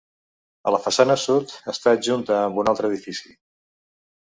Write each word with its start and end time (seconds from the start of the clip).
A 0.69 0.71
la 0.75 0.79
façana 0.85 1.17
sud, 1.25 1.53
està 1.75 1.95
adjunta 1.99 2.41
amb 2.47 2.59
un 2.65 2.73
altre 2.73 2.93
edifici. 2.95 3.39